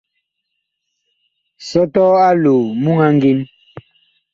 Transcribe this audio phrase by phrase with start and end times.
[1.69, 3.39] Sɔtɔɔ aloo muŋ a ngin.